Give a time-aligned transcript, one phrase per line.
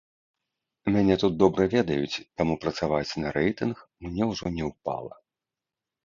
[0.93, 3.75] Мяне тут добра ведаюць, таму працаваць на рэйтынг
[4.07, 5.13] мне ўжо не ўпала.